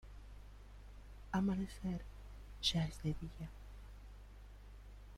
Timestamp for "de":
3.03-3.09